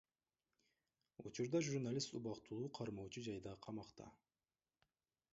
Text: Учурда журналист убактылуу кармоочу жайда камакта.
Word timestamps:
Учурда 1.27 1.59
журналист 1.67 2.15
убактылуу 2.19 2.69
кармоочу 2.77 3.23
жайда 3.27 3.53
камакта. 3.67 4.09